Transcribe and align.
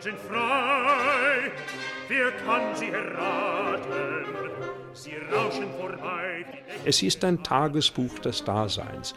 Sind 0.00 0.18
frei, 0.18 1.52
wer 2.08 2.30
kann 2.44 2.76
sie 2.76 2.90
erraten? 2.90 4.26
Sie 4.92 5.12
rauschen 5.32 5.70
vorbei. 5.80 6.44
Es 6.84 7.02
ist 7.02 7.24
ein 7.24 7.42
Tagesbuch 7.42 8.18
des 8.18 8.44
Daseins. 8.44 9.14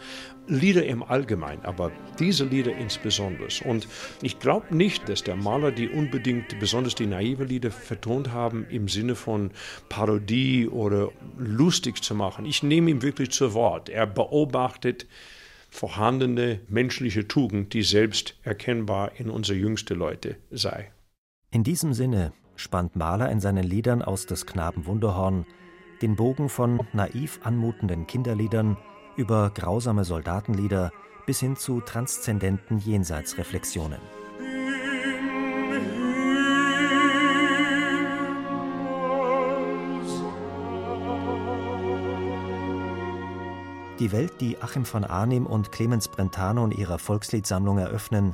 Lieder 0.48 0.86
im 0.86 1.04
Allgemeinen, 1.04 1.66
aber 1.66 1.92
diese 2.18 2.46
Lieder 2.46 2.76
insbesondere. 2.76 3.48
Und 3.66 3.88
ich 4.22 4.40
glaube 4.40 4.76
nicht, 4.76 5.10
dass 5.10 5.24
der 5.24 5.36
Maler 5.36 5.72
die 5.72 5.90
unbedingt, 5.90 6.60
besonders 6.60 6.96
die 6.96 7.08
naive 7.08 7.44
Lieder, 7.44 7.72
vertont 7.72 8.32
haben 8.32 8.66
im 8.70 8.88
Sinne 8.88 9.16
von 9.16 9.52
Parodie 9.90 10.68
oder 10.68 11.10
lustig 11.38 12.04
zu 12.04 12.16
machen. 12.16 12.46
Ich 12.46 12.64
nehme 12.64 12.90
ihn 12.90 13.02
wirklich 13.02 13.32
zu 13.32 13.54
Wort. 13.54 13.90
Er 13.90 14.08
beobachtet 14.08 15.08
vorhandene 15.70 16.62
menschliche 16.68 17.28
Tugend, 17.28 17.74
die 17.74 17.84
selbst 17.84 18.36
erkennbar 18.44 19.12
in 19.18 19.30
unsere 19.30 19.58
jüngste 19.58 19.94
Leute 19.94 20.38
sei. 20.52 20.92
In 21.52 21.64
diesem 21.64 21.94
Sinne 21.94 22.34
spannt 22.56 22.96
Mahler 22.96 23.32
in 23.32 23.40
seinen 23.40 23.64
Liedern 23.64 24.02
aus 24.02 24.26
des 24.26 24.46
Knaben 24.46 24.86
Wunderhorn 24.86 25.46
den 26.02 26.16
Bogen 26.16 26.50
von 26.50 26.80
naiv 26.94 27.40
anmutenden 27.44 28.08
Kinderliedern 28.08 28.78
über 29.18 29.50
grausame 29.50 30.06
Soldatenlieder 30.06 30.92
bis 31.26 31.40
hin 31.40 31.56
zu 31.56 31.82
transzendenten 31.82 32.80
Jenseitsreflexionen. 32.80 34.19
Die 44.00 44.14
Welt, 44.14 44.40
die 44.40 44.62
Achim 44.62 44.86
von 44.86 45.04
Arnim 45.04 45.46
und 45.46 45.74
Clemens 45.74 46.08
Brentano 46.08 46.64
in 46.64 46.72
ihrer 46.72 47.00
Volksliedsammlung 47.00 47.80
eröffnen, 47.80 48.34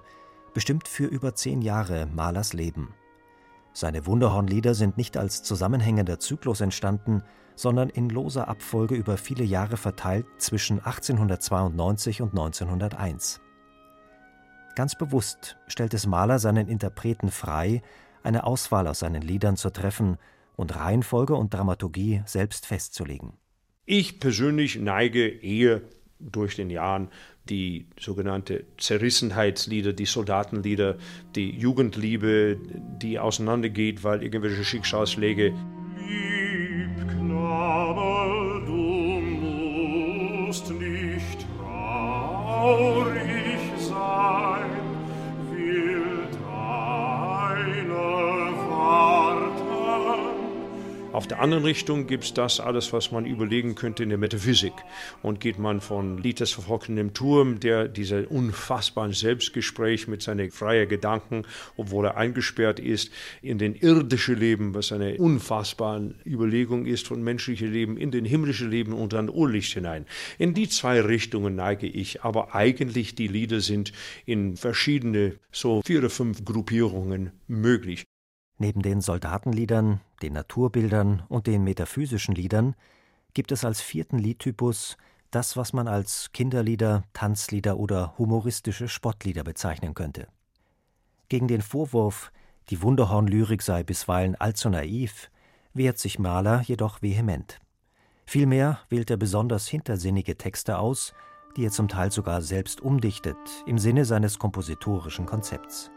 bestimmt 0.53 0.87
für 0.87 1.05
über 1.05 1.33
zehn 1.33 1.63
Jahre 1.63 2.05
Mahlers 2.05 2.53
Leben. 2.53 2.93
Seine 3.73 4.05
Wunderhornlieder 4.05 4.75
sind 4.75 4.95
nicht 4.95 5.17
als 5.17 5.41
zusammenhängender 5.41 6.19
Zyklus 6.19 6.61
entstanden, 6.61 7.23
sondern 7.55 7.89
in 7.89 8.09
loser 8.09 8.47
Abfolge 8.47 8.93
über 8.93 9.17
viele 9.17 9.43
Jahre 9.43 9.75
verteilt 9.75 10.27
zwischen 10.37 10.77
1892 10.77 12.21
und 12.21 12.29
1901. 12.29 13.41
Ganz 14.75 14.95
bewusst 14.95 15.57
stellt 15.67 15.95
es 15.95 16.05
Mahler 16.05 16.37
seinen 16.37 16.67
Interpreten 16.67 17.31
frei, 17.31 17.81
eine 18.21 18.43
Auswahl 18.43 18.87
aus 18.87 18.99
seinen 18.99 19.23
Liedern 19.23 19.57
zu 19.57 19.71
treffen 19.71 20.17
und 20.55 20.75
Reihenfolge 20.75 21.33
und 21.33 21.55
Dramaturgie 21.55 22.21
selbst 22.25 22.67
festzulegen. 22.67 23.33
Ich 23.87 24.19
persönlich 24.19 24.79
neige 24.79 25.27
eher 25.27 25.81
durch 26.19 26.55
den 26.55 26.71
Jahren 26.71 27.09
die 27.47 27.85
sogenannte 27.99 28.65
Zerrissenheitslieder, 28.79 29.93
die 29.93 30.05
Soldatenlieder, 30.05 30.97
die 31.35 31.51
Jugendliebe, 31.51 32.57
die 32.99 33.19
auseinandergeht, 33.19 34.03
weil 34.03 34.23
irgendwelche 34.23 34.63
Schicksalsschläge. 34.63 35.53
Traurig 42.39 42.94
Auf 51.15 51.27
der 51.27 51.39
anderen 51.39 51.63
Richtung 51.63 52.07
gibt 52.07 52.25
es 52.25 52.33
das 52.33 52.59
alles, 52.59 52.91
was 52.91 53.13
man 53.13 53.25
überlegen 53.25 53.75
könnte 53.75 54.03
in 54.03 54.09
der 54.09 54.17
Metaphysik. 54.17 54.73
Und 55.21 55.39
geht 55.39 55.57
man 55.57 55.79
von 55.79 56.17
Lied 56.17 56.41
des 56.41 56.51
verfolgenden 56.51 57.13
Turm, 57.13 57.61
der 57.61 57.87
dieser 57.87 58.29
unfassbaren 58.29 59.13
Selbstgespräch 59.13 60.09
mit 60.09 60.21
seinen 60.21 60.51
freien 60.51 60.89
Gedanken, 60.89 61.43
obwohl 61.77 62.07
er 62.07 62.17
eingesperrt 62.17 62.81
ist, 62.81 63.13
in 63.41 63.59
den 63.59 63.75
irdischen 63.75 64.37
Leben, 64.37 64.73
was 64.73 64.91
eine 64.91 65.15
unfassbare 65.15 66.15
Überlegung 66.25 66.85
ist 66.85 67.07
von 67.07 67.23
menschlichem 67.23 67.71
Leben, 67.71 67.95
in 67.95 68.11
den 68.11 68.25
himmlischen 68.25 68.69
Leben 68.69 68.91
und 68.91 69.13
dann 69.13 69.29
Urlicht 69.29 69.71
hinein. 69.71 70.05
In 70.37 70.53
die 70.53 70.67
zwei 70.67 70.99
Richtungen 70.99 71.55
neige 71.55 71.87
ich, 71.87 72.23
aber 72.23 72.55
eigentlich 72.55 73.15
die 73.15 73.29
Lieder 73.29 73.61
sind 73.61 73.93
in 74.25 74.57
verschiedene, 74.57 75.37
so 75.49 75.81
vier 75.85 75.99
oder 75.99 76.09
fünf 76.09 76.43
Gruppierungen 76.43 77.31
möglich. 77.47 78.03
Neben 78.57 78.81
den 78.81 79.01
Soldatenliedern, 79.01 79.99
den 80.21 80.33
Naturbildern 80.33 81.23
und 81.27 81.47
den 81.47 81.63
metaphysischen 81.63 82.35
Liedern 82.35 82.75
gibt 83.33 83.51
es 83.51 83.65
als 83.65 83.81
vierten 83.81 84.17
Liedtypus 84.17 84.97
das, 85.31 85.57
was 85.57 85.73
man 85.73 85.89
als 85.89 86.31
Kinderlieder, 86.31 87.03
Tanzlieder 87.11 87.77
oder 87.77 88.17
humoristische 88.17 88.87
Spottlieder 88.87 89.43
bezeichnen 89.43 89.93
könnte. 89.93 90.27
Gegen 91.27 91.49
den 91.49 91.61
Vorwurf, 91.61 92.31
die 92.69 92.81
Wunderhornlyrik 92.81 93.61
sei 93.61 93.83
bisweilen 93.83 94.35
allzu 94.35 94.69
naiv, 94.69 95.29
wehrt 95.73 95.97
sich 95.97 96.19
Mahler 96.19 96.61
jedoch 96.61 97.01
vehement. 97.01 97.59
Vielmehr 98.25 98.79
wählt 98.89 99.11
er 99.11 99.17
besonders 99.17 99.67
hintersinnige 99.67 100.37
Texte 100.37 100.77
aus, 100.77 101.13
die 101.57 101.65
er 101.65 101.71
zum 101.71 101.89
Teil 101.89 102.11
sogar 102.11 102.41
selbst 102.41 102.81
umdichtet, 102.81 103.37
im 103.65 103.77
Sinne 103.77 104.05
seines 104.05 104.39
kompositorischen 104.39 105.25
Konzepts. 105.25 105.91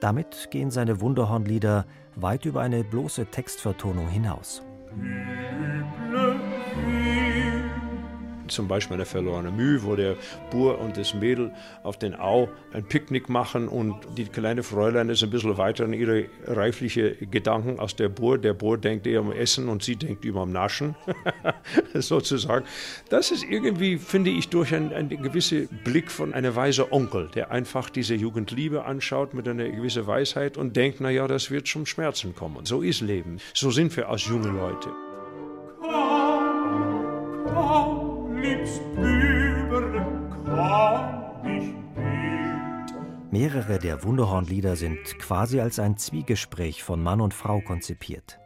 Damit 0.00 0.50
gehen 0.50 0.70
seine 0.70 1.00
Wunderhornlieder 1.00 1.86
weit 2.14 2.44
über 2.44 2.60
eine 2.60 2.84
bloße 2.84 3.26
Textvertonung 3.26 4.08
hinaus. 4.08 4.62
Zum 8.48 8.68
Beispiel 8.68 8.94
eine 8.94 9.06
verlorene 9.06 9.50
Mühe, 9.50 9.82
wo 9.82 9.96
der 9.96 10.16
Bur 10.50 10.78
und 10.78 10.96
das 10.96 11.14
Mädel 11.14 11.52
auf 11.82 11.98
den 11.98 12.14
Au 12.14 12.48
ein 12.72 12.84
Picknick 12.84 13.28
machen 13.28 13.68
und 13.68 13.96
die 14.16 14.24
kleine 14.24 14.62
Fräulein 14.62 15.08
ist 15.08 15.22
ein 15.22 15.30
bisschen 15.30 15.56
weiter 15.58 15.84
in 15.84 15.92
ihre 15.92 16.26
reiflichen 16.46 17.30
Gedanken 17.30 17.78
als 17.78 17.96
der 17.96 18.08
Bur. 18.08 18.38
Der 18.38 18.54
Bur 18.54 18.78
denkt 18.78 19.06
eher 19.06 19.20
um 19.20 19.32
Essen 19.32 19.68
und 19.68 19.82
sie 19.82 19.96
denkt 19.96 20.24
über 20.24 20.40
am 20.40 20.52
Naschen, 20.52 20.94
sozusagen. 21.94 22.64
Das 23.08 23.30
ist 23.30 23.44
irgendwie, 23.44 23.98
finde 23.98 24.30
ich, 24.30 24.48
durch 24.48 24.74
einen, 24.74 24.92
einen 24.92 25.22
gewissen 25.22 25.68
Blick 25.84 26.10
von 26.10 26.34
einem 26.34 26.54
weise 26.54 26.92
Onkel, 26.92 27.28
der 27.34 27.50
einfach 27.50 27.90
diese 27.90 28.14
Jugendliebe 28.14 28.84
anschaut 28.84 29.34
mit 29.34 29.48
einer 29.48 29.68
gewissen 29.68 30.06
Weisheit 30.06 30.56
und 30.56 30.76
denkt, 30.76 31.00
naja, 31.00 31.26
das 31.26 31.50
wird 31.50 31.66
zum 31.66 31.86
Schmerzen 31.86 32.34
kommen. 32.34 32.64
So 32.64 32.82
ist 32.82 33.00
Leben. 33.00 33.38
So 33.54 33.70
sind 33.70 33.96
wir 33.96 34.08
als 34.08 34.26
junge 34.26 34.48
Leute. 34.48 35.07
Mehrere 43.30 43.78
der 43.78 44.02
Wunderhornlieder 44.02 44.74
sind 44.74 45.18
quasi 45.18 45.60
als 45.60 45.78
ein 45.78 45.96
Zwiegespräch 45.96 46.82
von 46.82 47.02
Mann 47.02 47.20
und 47.20 47.34
Frau 47.34 47.60
konzipiert. 47.60 48.38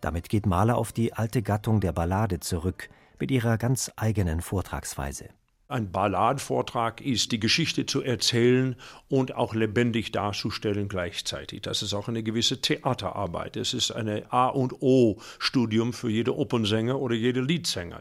Damit 0.00 0.28
geht 0.28 0.44
Mahler 0.44 0.76
auf 0.76 0.92
die 0.92 1.12
alte 1.12 1.40
Gattung 1.40 1.80
der 1.80 1.92
Ballade 1.92 2.40
zurück, 2.40 2.88
mit 3.20 3.30
ihrer 3.30 3.58
ganz 3.58 3.92
eigenen 3.96 4.40
Vortragsweise. 4.40 5.28
Ein 5.68 5.92
Balladvortrag 5.92 7.00
ist, 7.00 7.32
die 7.32 7.40
Geschichte 7.40 7.86
zu 7.86 8.02
erzählen 8.02 8.76
und 9.08 9.34
auch 9.34 9.54
lebendig 9.54 10.12
darzustellen 10.12 10.88
gleichzeitig. 10.88 11.62
Das 11.62 11.82
ist 11.82 11.94
auch 11.94 12.08
eine 12.08 12.22
gewisse 12.22 12.60
Theaterarbeit. 12.60 13.56
Es 13.56 13.72
ist 13.72 13.92
eine 13.92 14.30
A 14.32 14.48
und 14.48 14.74
O-Studium 14.80 15.92
für 15.92 16.10
jede 16.10 16.36
Opernsänger 16.36 16.98
oder 16.98 17.14
jede 17.14 17.40
Liedsänger. 17.40 18.00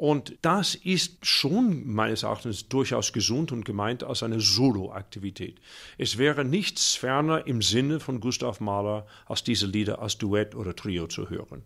Und 0.00 0.38
das 0.40 0.76
ist 0.76 1.26
schon 1.26 1.86
meines 1.86 2.22
Erachtens 2.22 2.70
durchaus 2.70 3.12
gesund 3.12 3.52
und 3.52 3.66
gemeint 3.66 4.02
als 4.02 4.22
eine 4.22 4.40
Soloaktivität. 4.40 5.60
Es 5.98 6.16
wäre 6.16 6.42
nichts 6.42 6.94
ferner 6.94 7.46
im 7.46 7.60
Sinne 7.60 8.00
von 8.00 8.18
Gustav 8.18 8.60
Mahler, 8.60 9.06
als 9.26 9.44
diese 9.44 9.66
Lieder 9.66 10.00
als 10.00 10.16
Duett 10.16 10.54
oder 10.54 10.74
Trio 10.74 11.06
zu 11.06 11.28
hören. 11.28 11.64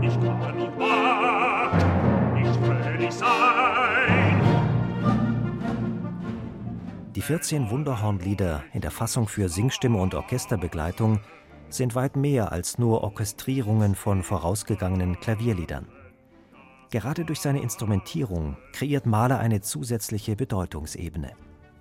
Ich 0.00 0.14
kann 0.14 0.60
und 0.60 0.78
mag 0.78 2.34
nicht 2.36 2.54
fröhlich 2.54 3.10
sein. 3.10 4.40
Die 7.16 7.20
14 7.20 7.68
Wunderhornlieder 7.70 8.62
in 8.72 8.80
der 8.80 8.92
Fassung 8.92 9.26
für 9.26 9.48
Singstimme 9.48 10.00
und 10.00 10.14
Orchesterbegleitung 10.14 11.18
sind 11.68 11.96
weit 11.96 12.14
mehr 12.14 12.52
als 12.52 12.78
nur 12.78 13.02
Orchestrierungen 13.02 13.96
von 13.96 14.22
vorausgegangenen 14.22 15.18
Klavierliedern. 15.18 15.88
Gerade 16.90 17.24
durch 17.24 17.40
seine 17.40 17.60
Instrumentierung 17.62 18.56
kreiert 18.72 19.04
Mahler 19.04 19.38
eine 19.38 19.60
zusätzliche 19.60 20.36
Bedeutungsebene. 20.36 21.32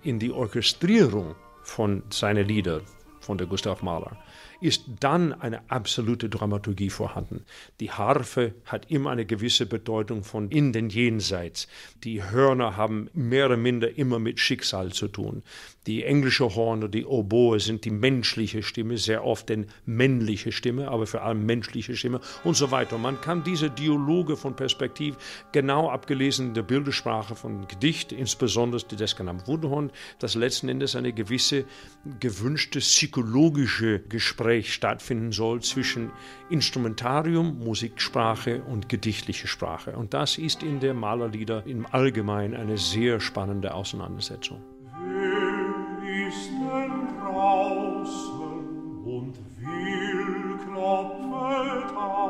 in 0.04 0.20
die 0.20 0.32
Orchestrierung 0.32 1.36
von 1.64 2.04
seinen 2.10 2.48
Liedern, 2.48 2.82
von 3.28 3.38
der 3.38 3.48
Gustav 3.48 3.84
Mahler, 3.84 4.18
ist 4.62 4.86
dann 5.02 5.34
eine 5.34 5.70
absolute 5.70 6.30
Dramaturgie 6.30 6.90
vorhanden. 6.90 7.44
Die 7.82 7.92
Harfe 7.92 8.56
hat 8.66 8.90
immer 8.90 9.12
eine 9.12 9.26
gewisse 9.26 9.66
Bedeutung 9.66 10.24
von 10.24 10.50
in 10.50 10.72
den 10.72 10.90
Jenseits. 10.90 11.68
Die 12.06 12.24
Hörner 12.24 12.78
haben 12.78 13.10
mehr 13.14 13.48
oder 13.48 13.58
minder 13.58 13.98
immer 13.98 14.18
mit 14.18 14.40
Schicksal 14.40 14.94
zu 14.94 15.10
tun. 15.10 15.44
Die 15.88 16.04
englische 16.04 16.56
Horn 16.56 16.90
die 16.90 17.06
Oboe 17.06 17.60
sind 17.60 17.84
die 17.86 17.92
menschliche 17.92 18.64
Stimme, 18.64 18.98
sehr 18.98 19.26
oft 19.26 19.50
die 19.50 19.66
männliche 19.86 20.52
Stimme, 20.52 20.88
aber 20.88 21.06
vor 21.06 21.24
allem 21.24 21.46
menschliche 21.46 21.96
Stimme 21.96 22.22
und 22.46 22.56
so 22.56 22.72
weiter. 22.72 22.98
Man 22.98 23.20
kann 23.20 23.44
diese 23.44 23.70
Dialoge 23.70 24.38
von 24.38 24.56
Perspektiv 24.56 25.18
genau 25.52 25.90
abgelesen 25.90 26.48
in 26.48 26.54
der 26.54 26.64
Bildersprache 26.64 27.36
von 27.36 27.68
Gedicht, 27.68 28.12
insbesondere 28.12 28.82
des 28.84 29.16
genannten 29.16 29.48
Wunderhorn, 29.48 29.92
das 30.20 30.36
letzten 30.36 30.70
Endes 30.70 30.96
eine 30.96 31.12
gewisse 31.14 31.66
gewünschte 32.20 32.80
psychologische 33.18 34.00
Gespräch 34.02 34.72
stattfinden 34.72 35.32
soll 35.32 35.62
zwischen 35.62 36.12
Instrumentarium, 36.52 37.58
Musiksprache 37.58 38.62
und 38.62 38.90
gedichtliche 38.90 39.48
Sprache. 39.48 39.98
Und 39.98 40.14
das 40.14 40.38
ist 40.38 40.62
in 40.62 40.80
der 40.80 40.94
Malerlieder 40.94 41.66
im 41.66 41.88
Allgemeinen 41.88 42.54
eine 42.54 42.78
sehr 42.78 43.20
spannende 43.20 43.74
Auseinandersetzung. 43.74 44.62
Wer 45.04 46.28
ist 46.28 46.48
denn 46.48 47.08
draußen 47.20 49.04
und 49.04 49.34
will 49.62 50.78
an? 50.88 52.28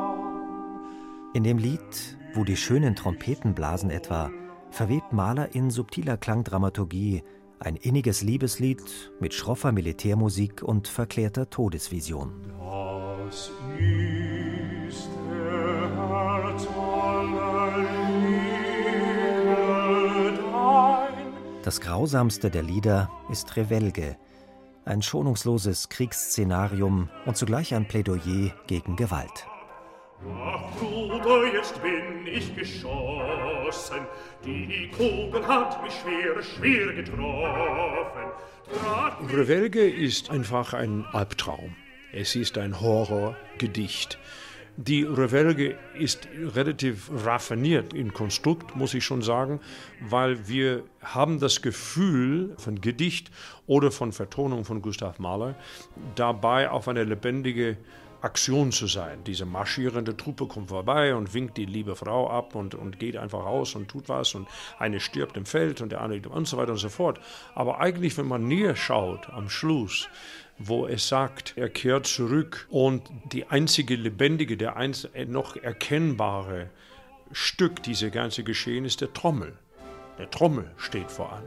In 1.34 1.44
dem 1.44 1.58
Lied, 1.58 2.16
wo 2.32 2.44
die 2.44 2.56
schönen 2.56 2.96
Trompeten 2.96 3.52
blasen 3.52 3.90
etwa, 3.90 4.30
verwebt 4.70 5.12
Mahler 5.12 5.54
in 5.54 5.68
subtiler 5.68 6.16
Klangdramaturgie 6.16 7.22
ein 7.60 7.76
inniges 7.76 8.22
Liebeslied 8.22 9.12
mit 9.20 9.34
schroffer 9.34 9.72
Militärmusik 9.72 10.62
und 10.62 10.88
verklärter 10.88 11.50
Todesvision. 11.50 12.32
Das 12.58 13.50
ist 13.78 15.08
der 15.30 15.96
Herz. 15.96 16.66
Das 21.68 21.82
grausamste 21.82 22.50
der 22.50 22.62
Lieder 22.62 23.10
ist 23.30 23.56
Revelge, 23.56 24.16
ein 24.86 25.02
schonungsloses 25.02 25.90
Kriegsszenarium 25.90 27.10
und 27.26 27.36
zugleich 27.36 27.74
ein 27.74 27.86
Plädoyer 27.86 28.54
gegen 28.66 28.96
Gewalt. 28.96 29.46
Ach, 30.26 30.72
Bruder, 30.78 31.52
jetzt 31.52 31.80
bin 31.80 32.26
ich 32.26 32.54
geschossen. 32.56 34.00
Die 34.44 34.90
Kugel 34.96 35.46
hat 35.46 35.80
mich 35.82 35.92
schwer, 35.94 36.42
schwer 36.42 36.92
getroffen. 36.92 38.32
Revelge 39.32 39.88
ist 39.88 40.30
einfach 40.30 40.74
ein 40.74 41.04
Albtraum. 41.12 41.76
Es 42.12 42.34
ist 42.34 42.58
ein 42.58 42.80
Horrorgedicht. 42.80 44.18
Die 44.76 45.02
Revelge 45.02 45.76
ist 45.98 46.28
relativ 46.54 47.10
raffiniert 47.24 47.92
in 47.92 48.12
Konstrukt, 48.12 48.76
muss 48.76 48.94
ich 48.94 49.04
schon 49.04 49.22
sagen, 49.22 49.60
weil 50.00 50.48
wir 50.48 50.84
haben 51.02 51.40
das 51.40 51.62
Gefühl 51.62 52.54
von 52.58 52.80
Gedicht 52.80 53.30
oder 53.66 53.90
von 53.90 54.12
Vertonung 54.12 54.64
von 54.64 54.80
Gustav 54.82 55.18
Mahler 55.18 55.56
dabei 56.14 56.70
auf 56.70 56.86
eine 56.88 57.04
lebendige 57.04 57.76
Aktion 58.20 58.72
zu 58.72 58.86
sein. 58.86 59.22
Diese 59.24 59.46
marschierende 59.46 60.16
Truppe 60.16 60.46
kommt 60.46 60.70
vorbei 60.70 61.14
und 61.14 61.34
winkt 61.34 61.56
die 61.56 61.66
liebe 61.66 61.94
Frau 61.94 62.28
ab 62.28 62.54
und, 62.54 62.74
und 62.74 62.98
geht 62.98 63.16
einfach 63.16 63.44
raus 63.44 63.74
und 63.74 63.88
tut 63.88 64.08
was 64.08 64.34
und 64.34 64.48
eine 64.78 65.00
stirbt 65.00 65.36
im 65.36 65.46
Feld 65.46 65.80
und 65.80 65.92
der 65.92 66.00
andere 66.00 66.28
und 66.28 66.48
so 66.48 66.56
weiter 66.56 66.72
und 66.72 66.78
so 66.78 66.88
fort. 66.88 67.20
Aber 67.54 67.80
eigentlich, 67.80 68.18
wenn 68.18 68.26
man 68.26 68.48
näher 68.48 68.74
schaut 68.76 69.30
am 69.30 69.48
Schluss, 69.48 70.08
wo 70.58 70.86
es 70.86 71.08
sagt, 71.08 71.54
er 71.56 71.68
kehrt 71.68 72.06
zurück 72.06 72.66
und 72.70 73.08
die 73.32 73.46
einzige 73.46 73.94
lebendige, 73.94 74.56
der 74.56 74.76
einz 74.76 75.08
noch 75.28 75.56
erkennbare 75.56 76.70
Stück 77.30 77.82
dieser 77.82 78.10
ganze 78.10 78.42
Geschehen 78.42 78.84
ist 78.84 79.00
der 79.00 79.12
Trommel. 79.12 79.56
Der 80.18 80.30
Trommel 80.30 80.72
steht 80.76 81.10
voran. 81.10 81.44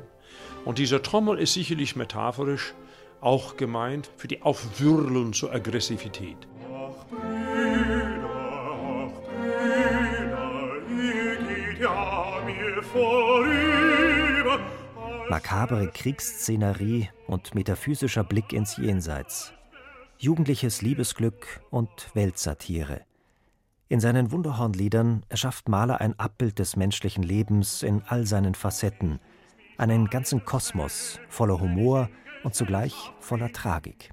Und 0.63 0.77
dieser 0.77 1.01
Trommel 1.01 1.39
ist 1.39 1.53
sicherlich 1.53 1.95
metaphorisch 1.95 2.73
auch 3.19 3.57
gemeint 3.57 4.09
für 4.15 4.27
die 4.27 4.41
Aufwirbelung 4.41 5.33
zur 5.33 5.53
Aggressivität. 5.53 6.47
Makabere 15.29 15.87
Kriegsszenerie 15.93 17.09
und 17.27 17.55
metaphysischer 17.55 18.25
Blick 18.25 18.51
ins 18.51 18.75
Jenseits. 18.75 19.53
Jugendliches 20.17 20.81
Liebesglück 20.81 21.61
und 21.69 21.89
Weltsatire. 22.13 23.01
In 23.87 24.01
seinen 24.01 24.31
Wunderhornliedern 24.31 25.23
erschafft 25.29 25.69
Mahler 25.69 26.01
ein 26.01 26.19
Abbild 26.19 26.59
des 26.59 26.75
menschlichen 26.75 27.23
Lebens 27.23 27.81
in 27.81 28.03
all 28.07 28.25
seinen 28.25 28.55
Facetten, 28.55 29.19
einen 29.77 30.09
ganzen 30.09 30.43
Kosmos 30.43 31.19
voller 31.29 31.61
Humor 31.61 32.09
und 32.43 32.55
zugleich 32.55 33.13
voller 33.19 33.53
Tragik. 33.53 34.11